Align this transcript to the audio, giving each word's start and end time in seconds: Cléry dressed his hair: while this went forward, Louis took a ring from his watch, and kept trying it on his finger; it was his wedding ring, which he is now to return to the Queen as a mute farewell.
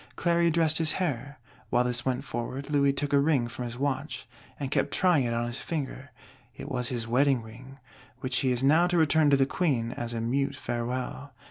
Cléry 0.17 0.51
dressed 0.51 0.79
his 0.79 0.93
hair: 0.93 1.37
while 1.69 1.83
this 1.83 2.03
went 2.03 2.23
forward, 2.23 2.71
Louis 2.71 2.91
took 2.91 3.13
a 3.13 3.19
ring 3.19 3.47
from 3.47 3.65
his 3.65 3.77
watch, 3.77 4.27
and 4.59 4.71
kept 4.71 4.89
trying 4.89 5.25
it 5.25 5.33
on 5.35 5.45
his 5.45 5.59
finger; 5.59 6.09
it 6.55 6.69
was 6.71 6.89
his 6.89 7.07
wedding 7.07 7.43
ring, 7.43 7.77
which 8.21 8.37
he 8.39 8.51
is 8.51 8.63
now 8.63 8.87
to 8.87 8.97
return 8.97 9.29
to 9.29 9.37
the 9.37 9.45
Queen 9.45 9.91
as 9.91 10.15
a 10.15 10.19
mute 10.19 10.55
farewell. 10.55 11.35